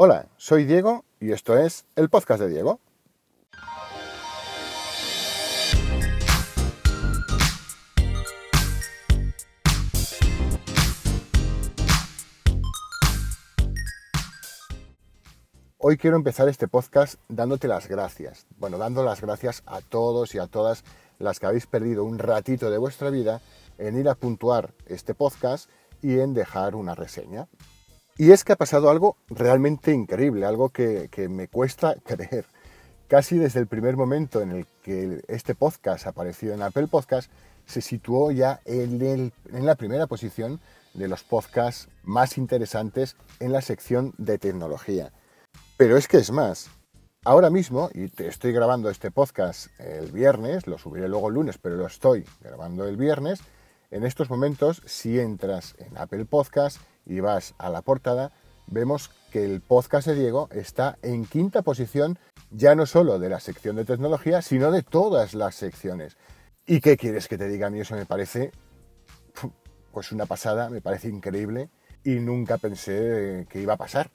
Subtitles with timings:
[0.00, 2.78] Hola, soy Diego y esto es el podcast de Diego.
[15.78, 18.46] Hoy quiero empezar este podcast dándote las gracias.
[18.56, 20.84] Bueno, dando las gracias a todos y a todas
[21.18, 23.40] las que habéis perdido un ratito de vuestra vida
[23.78, 25.68] en ir a puntuar este podcast
[26.02, 27.48] y en dejar una reseña.
[28.20, 32.46] Y es que ha pasado algo realmente increíble, algo que, me cuesta creer.
[33.06, 37.30] Casi desde el primer momento en el que este podcast apareció en Apple Podcast,
[37.64, 40.58] se situó ya en, en la primera posición
[40.94, 45.12] de los podcasts más interesantes en la sección de tecnología.
[45.76, 46.70] Pero es que es más,
[47.24, 51.56] ahora mismo, y te estoy grabando este podcast el viernes, lo subiré luego el lunes,
[51.58, 53.40] pero lo estoy grabando el viernes,
[53.90, 58.32] en estos momentos, si entras en Apple Podcast y vas a la portada,
[58.66, 62.18] vemos que el podcast de Diego está en quinta posición,
[62.50, 66.16] ya no solo de la sección de tecnología, sino de todas las secciones.
[66.66, 67.80] ¿Y qué quieres que te diga a mí?
[67.80, 68.52] Eso me parece
[69.92, 71.70] pues una pasada, me parece increíble
[72.04, 74.10] y nunca pensé que iba a pasar.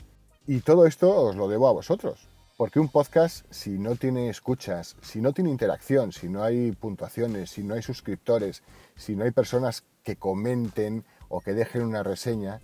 [0.46, 2.30] Y todo esto os lo debo a vosotros.
[2.56, 7.50] Porque un podcast, si no tiene escuchas, si no tiene interacción, si no hay puntuaciones,
[7.50, 8.62] si no hay suscriptores,
[8.96, 12.62] si no hay personas que comenten o que dejen una reseña,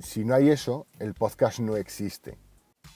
[0.00, 2.38] si no hay eso, el podcast no existe.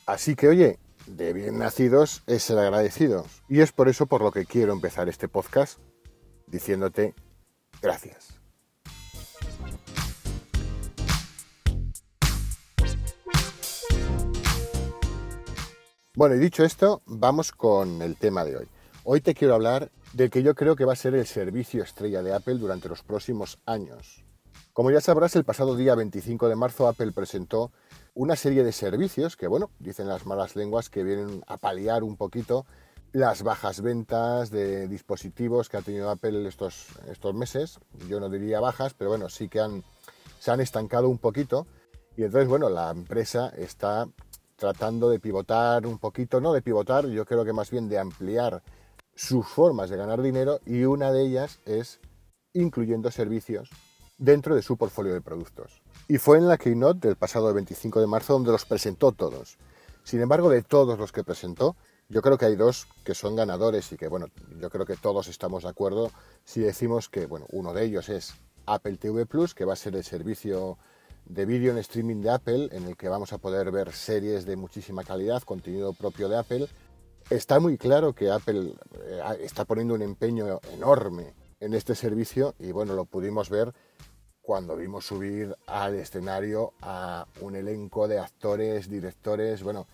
[0.06, 3.42] Así que, oye, de bien nacidos es ser agradecidos.
[3.48, 5.78] Y es por eso por lo que quiero empezar este podcast
[6.46, 7.14] diciéndote
[7.82, 8.35] gracias.
[16.16, 18.66] Bueno, y dicho esto, vamos con el tema de hoy.
[19.04, 22.22] Hoy te quiero hablar del que yo creo que va a ser el servicio estrella
[22.22, 24.24] de Apple durante los próximos años.
[24.72, 27.70] Como ya sabrás, el pasado día 25 de marzo Apple presentó
[28.14, 32.16] una serie de servicios que, bueno, dicen las malas lenguas que vienen a paliar un
[32.16, 32.64] poquito
[33.12, 37.78] las bajas ventas de dispositivos que ha tenido Apple estos, estos meses.
[38.08, 39.84] Yo no diría bajas, pero bueno, sí que han,
[40.38, 41.66] se han estancado un poquito.
[42.16, 44.08] Y entonces, bueno, la empresa está
[44.56, 48.62] tratando de pivotar un poquito, no de pivotar, yo creo que más bien de ampliar
[49.14, 52.00] sus formas de ganar dinero y una de ellas es
[52.52, 53.70] incluyendo servicios
[54.18, 55.82] dentro de su portfolio de productos.
[56.08, 59.58] Y fue en la keynote del pasado 25 de marzo donde los presentó todos.
[60.04, 61.76] Sin embargo, de todos los que presentó,
[62.08, 64.28] yo creo que hay dos que son ganadores y que, bueno,
[64.60, 66.12] yo creo que todos estamos de acuerdo
[66.44, 68.34] si decimos que, bueno, uno de ellos es
[68.66, 70.78] Apple TV Plus, que va a ser el servicio
[71.28, 74.56] de vídeo en streaming de Apple, en el que vamos a poder ver series de
[74.56, 76.68] muchísima calidad, contenido propio de Apple.
[77.28, 82.70] Está muy claro que Apple eh, está poniendo un empeño enorme en este servicio y
[82.70, 83.72] bueno, lo pudimos ver
[84.40, 89.88] cuando vimos subir al escenario a un elenco de actores, directores, bueno,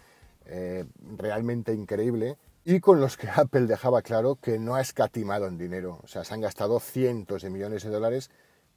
[0.44, 0.84] eh,
[1.16, 6.00] realmente increíble y con los que Apple dejaba claro que no ha escatimado en dinero.
[6.02, 8.30] O sea, se han gastado cientos de millones de dólares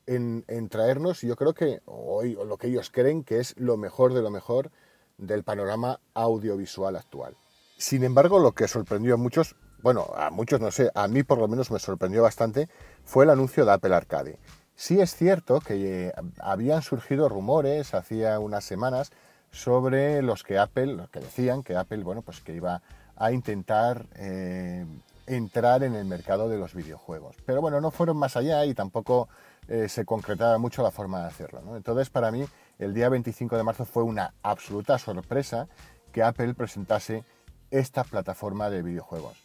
[0.08, 4.22] en, traernos, yo creo que hoy lo que ellos creen que es lo mejor de
[4.22, 4.72] lo mejor
[5.18, 7.36] del panorama audiovisual actual.
[7.78, 11.38] Sin embargo, lo que sorprendió a muchos, bueno, a muchos no sé, a mí por
[11.38, 12.70] lo menos me sorprendió bastante,
[13.04, 14.40] fue el anuncio de Apple Arcade.
[14.76, 19.12] Sí es cierto que eh, habían surgido rumores hacía unas semanas
[19.52, 22.82] sobre los que Apple, que decían que Apple, bueno, pues que iba
[23.16, 24.86] a intentar eh,
[25.28, 27.38] entrar en el mercado de los videojuegos.
[27.46, 29.30] Pero bueno, no fueron más allá y tampoco
[29.68, 31.76] eh, se concretaba mucho la forma de hacerlo.
[31.76, 32.46] Entonces, para mí,
[32.80, 35.68] el día 25 de marzo fue una absoluta sorpresa
[36.12, 37.24] que Apple presentase
[37.72, 39.38] esta plataforma de videojuegos.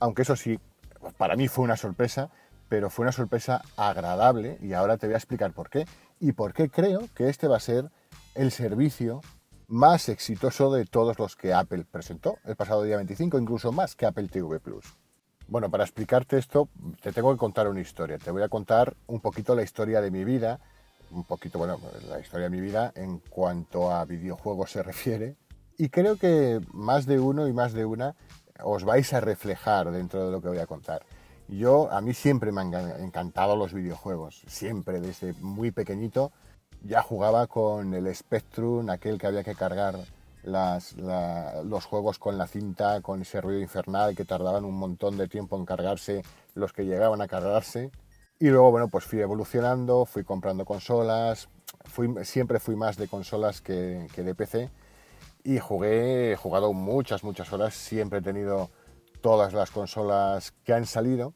[0.00, 0.58] Aunque eso sí,
[1.16, 2.30] para mí fue una sorpresa,
[2.68, 5.86] pero fue una sorpresa agradable y ahora te voy a explicar por qué
[6.20, 7.90] y por qué creo que este va a ser
[8.34, 9.20] el servicio
[9.66, 14.06] más exitoso de todos los que Apple presentó el pasado día 25, incluso más que
[14.06, 14.84] Apple TV Plus.
[15.46, 16.68] Bueno, para explicarte esto,
[17.02, 18.18] te tengo que contar una historia.
[18.18, 20.58] Te voy a contar un poquito la historia de mi vida,
[21.10, 21.78] un poquito, bueno,
[22.08, 25.36] la historia de mi vida en cuanto a videojuegos se refiere.
[25.76, 28.16] Y creo que más de uno y más de una
[28.62, 31.04] os vais a reflejar dentro de lo que voy a contar.
[31.46, 36.32] Yo, a mí siempre me han encantado los videojuegos, siempre, desde muy pequeñito.
[36.82, 39.96] Ya jugaba con el Spectrum, aquel que había que cargar
[40.44, 45.56] los juegos con la cinta, con ese ruido infernal que tardaban un montón de tiempo
[45.56, 46.22] en cargarse
[46.54, 47.90] los que llegaban a cargarse.
[48.38, 51.48] Y luego, bueno, pues fui evolucionando, fui comprando consolas,
[51.84, 54.70] fui, siempre fui más de consolas que, que de PC.
[55.44, 58.70] Y jugué, he jugado muchas, muchas horas, siempre he tenido
[59.20, 61.34] todas las consolas que han salido,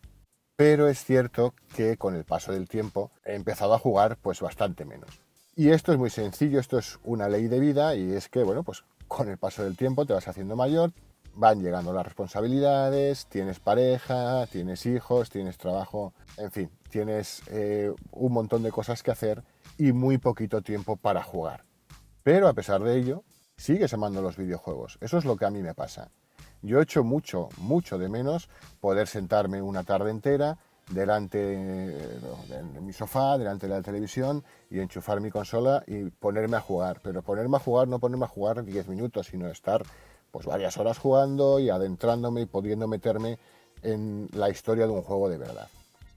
[0.57, 4.85] pero es cierto que con el paso del tiempo he empezado a jugar pues bastante
[4.85, 5.21] menos.
[5.59, 8.63] Y esto es muy sencillo, esto es una ley de vida y es que, bueno,
[8.63, 10.93] pues con el paso del tiempo te vas haciendo mayor,
[11.35, 18.33] van llegando las responsabilidades, tienes pareja, tienes hijos, tienes trabajo, en fin, tienes eh, un
[18.33, 19.43] montón de cosas que hacer
[19.79, 21.65] y muy poquito tiempo para jugar.
[22.23, 23.25] Pero a pesar de ello,
[23.57, 24.99] sigues amando los videojuegos.
[25.01, 26.11] Eso es lo que a mí me pasa.
[26.61, 28.49] Yo echo mucho, mucho de menos
[28.81, 30.59] poder sentarme una tarde entera
[30.91, 36.61] delante de mi sofá, delante de la televisión y enchufar mi consola y ponerme a
[36.61, 37.01] jugar.
[37.03, 39.83] Pero ponerme a jugar, no ponerme a jugar 10 minutos, sino estar
[40.31, 43.39] pues varias horas jugando y adentrándome y pudiendo meterme
[43.83, 45.69] en la historia de un juego de verdad.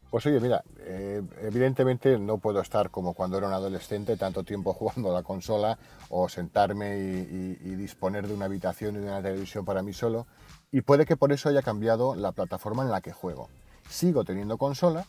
[0.10, 4.74] Pues oye, mira, eh, evidentemente no puedo estar como cuando era un adolescente tanto tiempo
[4.78, 5.78] jugando a la consola
[6.10, 10.28] o sentarme y, y, disponer de una habitación y de una televisión para mí solo.
[10.70, 13.48] Y puede que por eso haya cambiado la plataforma en la que juego.
[13.92, 15.06] Sigo teniendo consola,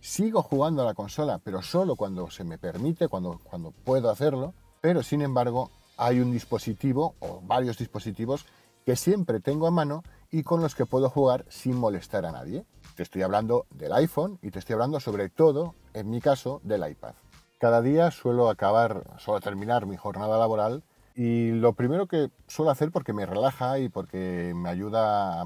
[0.00, 4.54] sigo jugando a la consola, pero solo cuando se me permite, cuando, cuando puedo hacerlo.
[4.80, 8.46] Pero sin embargo, hay un dispositivo o varios dispositivos
[8.86, 12.64] que siempre tengo a mano y con los que puedo jugar sin molestar a nadie.
[12.96, 16.90] Te estoy hablando del iPhone y te estoy hablando sobre todo, en mi caso, del
[16.90, 17.12] iPad.
[17.58, 20.82] Cada día suelo acabar, suelo terminar mi jornada laboral
[21.14, 25.42] y lo primero que suelo hacer porque me relaja y porque me ayuda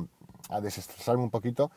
[0.49, 1.73] a desestresarme un poquito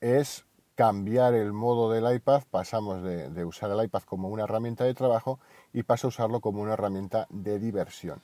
[0.00, 0.44] es
[0.80, 2.44] cambiar el modo del iPad.
[2.50, 5.38] Pasamos de, usar el iPad como una herramienta de trabajo
[5.74, 8.22] y paso a usarlo como una herramienta de diversión.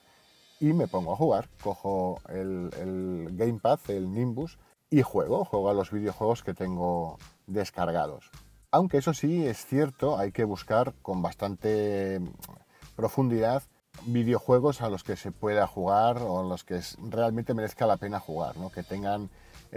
[0.58, 4.58] Y me pongo a jugar, cojo el, Gamepad, el Nimbus,
[4.88, 8.30] y juego, juego a los videojuegos que tengo descargados.
[8.70, 12.22] Aunque eso sí, es cierto, hay que buscar con bastante
[12.96, 13.64] profundidad
[14.06, 16.80] videojuegos a los que se pueda jugar o a los que
[17.10, 18.70] realmente merezca la pena jugar, ¿no?
[18.70, 19.28] que tengan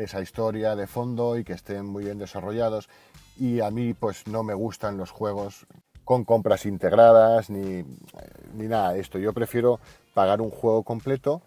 [0.03, 2.89] esa historia de fondo y que estén muy bien desarrollados.
[3.37, 5.65] Y a mí pues no me gustan los juegos
[6.03, 7.83] con compras integradas ni,
[8.53, 9.19] ni nada de esto.
[9.19, 9.79] Yo prefiero
[10.13, 11.41] pagar un juego completo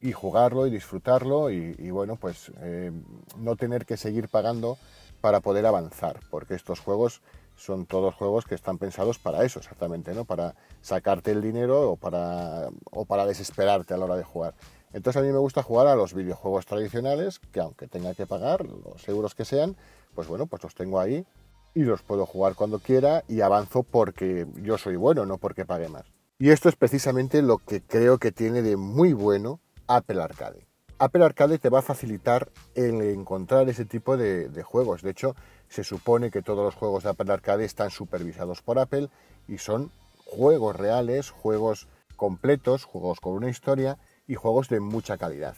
[0.00, 2.90] y jugarlo y disfrutarlo y, bueno, pues eh,
[3.38, 4.76] no tener que seguir pagando
[5.20, 7.22] para poder avanzar, porque estos juegos
[7.54, 10.24] son todos juegos que están pensados para eso exactamente, ¿no?
[10.24, 14.54] Para sacarte el dinero o para, o para desesperarte a la hora de jugar.
[14.92, 18.66] Entonces a mí me gusta jugar a los videojuegos tradicionales, que aunque tenga que pagar
[18.66, 19.76] los euros que sean,
[20.14, 21.26] pues bueno, pues los tengo ahí
[21.74, 25.88] y los puedo jugar cuando quiera y avanzo porque yo soy bueno, no porque pague
[25.88, 26.04] más.
[26.38, 30.66] Y esto es precisamente lo que creo que tiene de muy bueno Apple Arcade.
[30.98, 35.02] Apple Arcade te va a facilitar el encontrar ese tipo de, juegos.
[35.02, 35.34] De hecho,
[35.68, 39.08] se supone que todos los juegos de Apple Arcade están supervisados por Apple
[39.48, 39.90] y son
[40.24, 45.56] juegos reales, juegos completos, juegos con una historia y juegos de mucha calidad.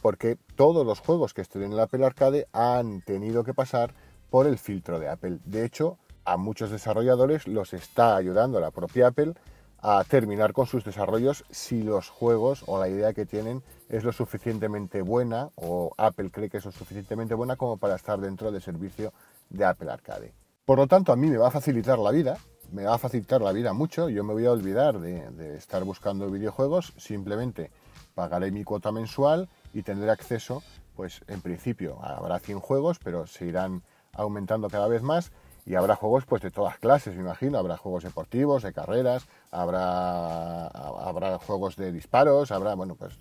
[0.00, 3.94] Porque todos los juegos que estén en el Apple Arcade han tenido que pasar
[4.30, 5.38] por el filtro de Apple.
[5.44, 9.34] De hecho, a muchos desarrolladores los está ayudando la propia Apple
[9.82, 14.12] a terminar con sus desarrollos si los juegos o la idea que tienen es lo
[14.12, 18.62] suficientemente buena o Apple cree que es lo suficientemente buena como para estar dentro del
[18.62, 19.12] servicio
[19.50, 20.32] de Apple Arcade.
[20.64, 22.38] Por lo tanto, a mí me va a facilitar la vida,
[22.70, 26.30] me va a facilitar la vida mucho, yo me voy a olvidar de, estar buscando
[26.30, 27.72] videojuegos, simplemente
[28.14, 30.62] pagaré mi cuota mensual y tendré acceso,
[30.94, 33.82] pues en principio habrá 100 juegos, pero se irán
[34.12, 35.32] aumentando cada vez más
[35.64, 40.66] y habrá juegos pues de todas clases, me imagino, habrá juegos deportivos, de carreras, habrá,
[40.66, 43.16] habrá juegos de disparos, habrá, bueno, pues,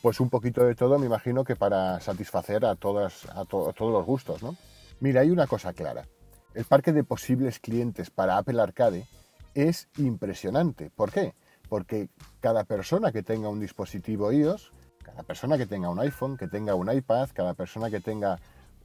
[0.00, 4.06] pues un poquito de todo, me imagino que para satisfacer a, todas, a, todos los
[4.06, 4.56] gustos, ¿no?
[5.00, 6.06] Mira, hay una cosa clara.
[6.54, 9.06] El parque de posibles clientes para Apple Arcade
[9.54, 10.90] es impresionante.
[10.90, 11.34] ¿Por qué?
[11.72, 12.10] Porque
[12.40, 16.74] cada persona que tenga un dispositivo iOS, cada persona que tenga un iPhone, que tenga
[16.74, 18.38] un iPad, cada persona que tenga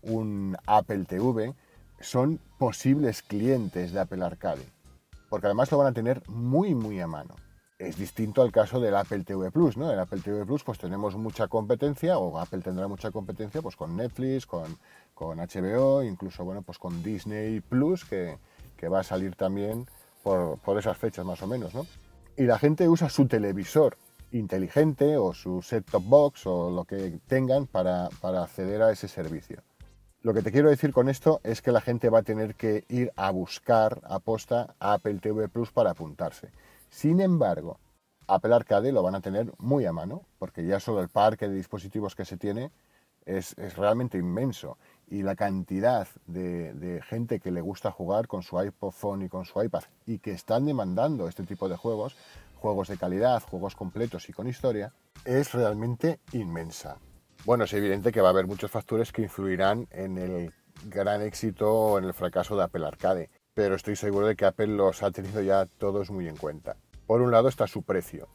[0.04, 1.54] un Apple TV,
[2.00, 4.64] son posibles clientes de Apple Arcade,
[5.28, 7.36] porque además lo van a tener muy muy a mano.
[7.78, 9.92] Es distinto al caso del Apple TV Plus, ¿no?
[9.92, 13.98] En Apple TV Plus pues tenemos mucha competencia, o Apple tendrá mucha competencia pues con
[13.98, 14.78] Netflix, con,
[15.14, 18.38] con HBO, incluso bueno pues con Disney Plus, que,
[18.78, 19.86] que va a salir también
[20.24, 21.86] por, por, esas fechas más o menos, ¿no?
[22.38, 23.98] Y la gente usa su televisor
[24.32, 29.64] inteligente o su set-top box o lo que tengan para, para acceder a ese servicio.
[30.22, 32.86] Lo que te quiero decir con esto es que la gente va a tener que
[32.90, 36.52] ir a buscar a posta a Apple TV Plus para apuntarse.
[36.92, 37.80] Sin embargo,
[38.28, 41.56] Apple Arcade lo van a tener muy a mano, porque ya solo el parque de
[41.56, 42.72] dispositivos que se tiene
[43.28, 44.78] es, realmente inmenso.
[45.10, 49.46] Y la cantidad de, de, gente que le gusta jugar con su iPhone y con
[49.46, 52.16] su iPad y que están demandando este tipo de juegos,
[52.56, 54.94] juegos de calidad, juegos completos y con historia,
[55.24, 56.98] es realmente inmensa.
[57.46, 60.54] Bueno, es evidente que va a haber muchos factores que influirán en el
[60.86, 64.68] gran éxito o en el fracaso de Apple Arcade, pero estoy seguro de que Apple
[64.68, 66.76] los ha tenido ya todos muy en cuenta.
[67.06, 68.28] Por un lado está su precio.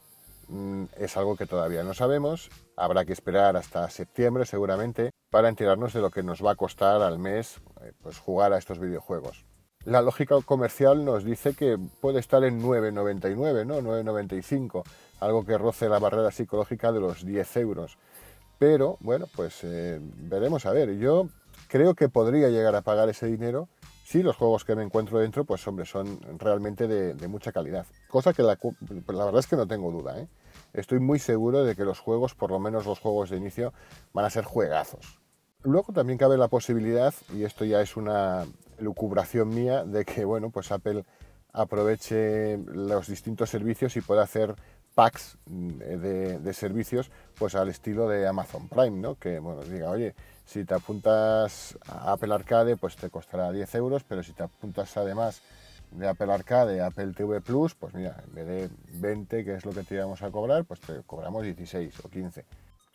[0.53, 2.49] Mm, es algo que todavía no sabemos.
[2.77, 7.01] Habrá que esperar hasta septiembre seguramente para enterarnos de lo que nos va a costar
[7.01, 9.45] al mes eh, pues, jugar a estos videojuegos.
[9.85, 13.81] La lógica comercial nos dice que puede estar en 9,99, ¿no?
[13.81, 14.83] 9,95,
[15.19, 17.97] algo que roce la barrera psicológica de los 10 euros.
[18.59, 20.97] Pero bueno, pues eh, veremos a ver.
[20.97, 21.27] Yo
[21.67, 23.67] creo que podría llegar a pagar ese dinero
[24.05, 27.85] si los juegos que me encuentro dentro, pues hombre, son realmente de, mucha calidad.
[28.07, 28.57] Cosa que la,
[29.07, 30.19] verdad es que no tengo duda.
[30.19, 30.27] ¿eh?
[30.73, 33.73] Estoy muy seguro de que los juegos, por lo menos los juegos de inicio,
[34.11, 35.19] van a ser juegazos.
[35.61, 38.45] Luego también cabe la posibilidad, y esto ya es una
[38.79, 41.05] lucubración mía, de que bueno, pues Apple
[41.53, 44.55] aproveche los distintos servicios y pueda hacer
[44.95, 49.15] packs mm, de, servicios pues al estilo de Amazon Prime, ¿no?
[49.15, 50.15] Que bueno, diga, oye,
[50.45, 54.97] si te apuntas a Apple Arcade, pues te costará 10 euros, pero si te apuntas
[54.97, 55.41] además
[55.93, 58.69] de Apple Arcade, Apple TV Plus, pues mira, en vez de
[58.99, 62.45] 20, que es lo que te íbamos a cobrar, pues te cobramos 16 o 15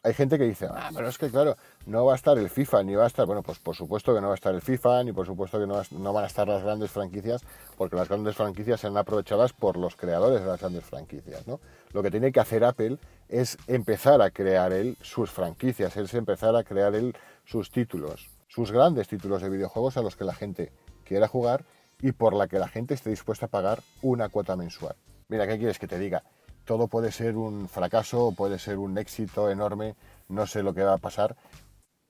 [0.02, 2.84] hay gente que dice, ah, pero es que claro, no va a estar el FIFA,
[2.84, 5.04] ni va a estar, bueno, pues por supuesto que no va a estar el FIFA,
[5.04, 7.42] ni por supuesto que no, van a estar las grandes franquicias,
[7.76, 11.60] porque las grandes franquicias serán aprovechadas por los creadores de las grandes franquicias, ¿no?
[11.92, 16.54] Lo que tiene que hacer Apple es empezar a crear él sus franquicias, es empezar
[16.54, 17.14] a crear él
[17.44, 20.72] sus títulos, sus grandes títulos de videojuegos a los que la gente
[21.04, 21.64] quiera jugar
[22.00, 24.96] y por la que la gente esté dispuesta a pagar una cuota mensual.
[25.28, 26.22] Mira, ¿qué quieres que te diga?
[26.68, 29.96] todo puede ser un fracaso, puede ser un éxito enorme,
[30.28, 31.34] no sé lo que va a pasar,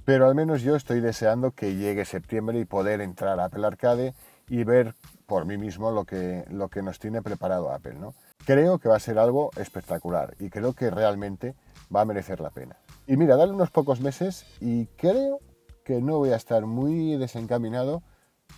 [0.04, 4.14] pero al menos yo estoy deseando que llegue septiembre y poder entrar a Apple Arcade
[4.48, 7.94] y ver por mí mismo lo que, lo que nos tiene preparado Apple.
[8.00, 8.14] ¿no?
[8.44, 11.54] Creo que va a ser algo espectacular y creo que realmente
[11.94, 12.78] va a merecer la pena.
[13.06, 15.38] Y mira, dale unos pocos meses y creo
[15.84, 18.02] que no voy a estar muy desencaminado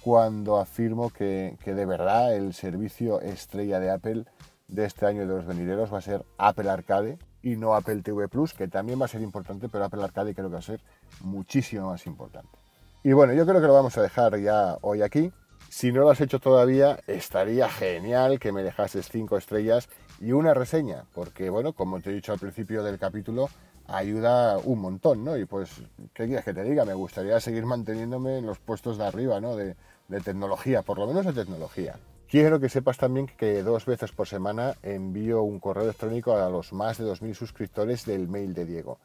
[0.03, 4.25] cuando afirmo que, que de verdad el servicio estrella de Apple
[4.69, 8.29] de este año de los venideros va a ser Apple Arcade y no Apple TV
[8.29, 10.81] Plus, que también va a ser importante, pero Apple Arcade creo que va a ser
[11.21, 12.51] muchísimo más importante.
[13.03, 15.33] Y bueno, yo creo que lo vamos a dejar ya hoy aquí.
[15.69, 19.89] Si no lo has hecho todavía, estaría genial que me dejases 5 estrellas
[20.21, 23.49] y una reseña, porque bueno, como te he dicho al principio del capítulo,
[23.91, 25.37] ayuda un montón, ¿no?
[25.37, 25.83] Y pues,
[26.15, 26.85] ¿qué quieres que te diga?
[26.85, 29.57] Me gustaría seguir manteniéndome en los puestos de arriba, ¿no?
[29.57, 29.77] De,
[30.09, 31.97] de tecnología, por lo menos de tecnología.
[32.29, 36.73] Quiero que sepas también que dos veces por semana envío un correo electrónico a los
[36.73, 38.99] más de 2.000 suscriptores del mail de Diego.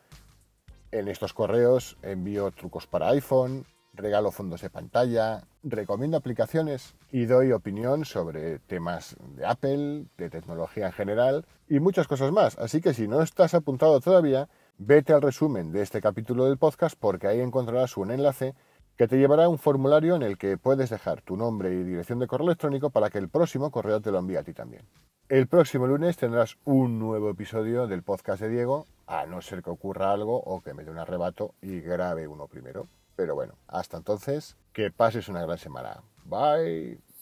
[0.92, 7.52] En estos correos envío trucos para iPhone, regalo fondos de pantalla, recomiendo aplicaciones y doy
[7.52, 12.58] opinión sobre temas de Apple, de tecnología en general y muchas cosas más.
[12.60, 16.98] Así que si no estás apuntado todavía, vete al resumen de este capítulo del podcast
[17.00, 18.56] porque ahí encontrarás un enlace
[18.98, 22.20] que te llevará a un formulario en el que puedes dejar tu nombre y dirección
[22.20, 24.84] de correo electrónico para que el próximo correo te lo envíe a ti también.
[25.28, 29.72] El próximo lunes tendrás un nuevo episodio del podcast de Diego, a no ser que
[29.72, 32.88] ocurra algo o que me dé un arrebato y grabe uno primero.
[33.16, 36.04] Pero bueno, hasta entonces, que pases una gran semana.
[36.26, 37.15] Bye.